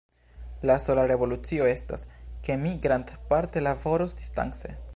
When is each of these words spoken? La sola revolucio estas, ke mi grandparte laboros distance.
La 0.69 0.77
sola 0.85 1.03
revolucio 1.11 1.67
estas, 1.73 2.05
ke 2.47 2.55
mi 2.63 2.71
grandparte 2.87 3.63
laboros 3.69 4.17
distance. 4.23 4.73